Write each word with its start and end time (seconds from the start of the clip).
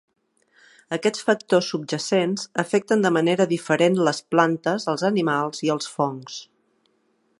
Aquests 0.95 1.25
factors 1.27 1.67
subjacents 1.73 2.47
afecten 2.63 3.05
de 3.07 3.11
manera 3.19 3.47
diferent 3.53 4.01
les 4.09 4.23
plantes, 4.35 4.89
els 4.95 5.05
animals 5.11 5.63
i 5.69 5.75
els 5.77 5.93
fongs. 5.99 6.41